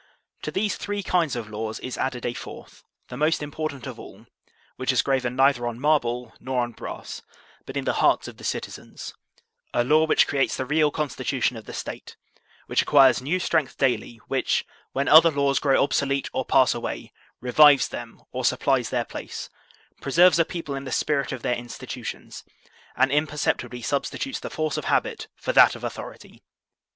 [0.41, 4.25] To these three kinds of laws is added a fourth, the most important of all,
[4.75, 7.21] which is graven neither on marble nor on brass,
[7.67, 9.13] but in the hearts of the citizens;
[9.75, 12.17] a law which creates the real constitution of the State,
[12.65, 17.87] which acquires new strength daily, which, when other laws grow obsolete or pass away, revives
[17.89, 19.51] them or supplies their place,
[20.01, 22.43] preserves a people in the spirit of their institutions,
[22.95, 26.41] and imperceptibly substitutes the force of habit for that of authority.